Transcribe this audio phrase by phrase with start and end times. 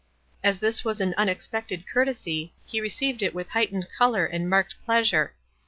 [0.43, 4.83] As this was an unexpected courtesy, he received it with height ened color and marked
[4.83, 5.35] pleasure.